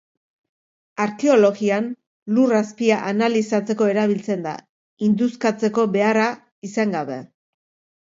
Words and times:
Arkeologian, 1.03 1.89
lur 2.39 2.57
azpia 2.61 2.99
analizatzeko 3.11 3.93
erabiltzen 3.93 4.49
da, 4.51 4.57
induskatzeko 5.11 5.89
beharra 6.01 6.29
izan 6.73 7.01
gabe. 7.01 7.25